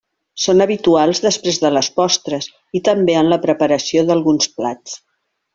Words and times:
Són 0.45 0.63
habituals 0.63 1.21
després 1.25 1.59
de 1.65 1.71
les 1.75 1.91
postres, 2.01 2.49
i 2.79 2.83
també 2.91 3.19
en 3.23 3.33
la 3.35 3.41
preparació 3.47 4.07
d'alguns 4.09 4.55
plats. 4.59 4.99